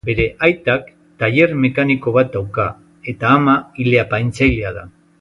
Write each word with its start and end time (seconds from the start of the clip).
Bere 0.07 0.23
aitak 0.45 0.87
tailer 1.25 1.53
mekaniko 1.67 2.15
bat 2.17 2.33
dauka, 2.39 2.67
eta 3.15 3.33
ama 3.39 3.57
ile-apaintzailea 3.85 4.79
da. 4.81 4.93